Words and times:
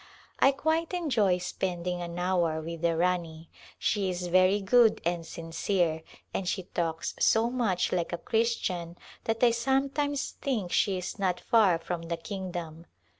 I 0.39 0.51
quite 0.51 0.95
enjoy 0.95 1.37
spending 1.37 2.01
an 2.01 2.17
hour 2.17 2.59
with 2.59 2.81
the 2.81 2.97
Rani. 2.97 3.51
She 3.77 4.09
is 4.09 4.25
very 4.29 4.59
good 4.59 4.99
and 5.05 5.23
sincere, 5.27 6.01
and 6.33 6.47
she 6.47 6.63
talks 6.63 7.13
so 7.19 7.51
much 7.51 7.91
like 7.91 8.11
a 8.11 8.17
Christian 8.17 8.97
that 9.25 9.43
I 9.43 9.51
sometimes 9.51 10.31
think 10.41 10.71
she 10.71 10.97
is 10.97 11.19
not 11.19 11.39
far 11.39 11.77
from 11.77 12.01
the 12.01 12.17
Kingdom. 12.17 12.87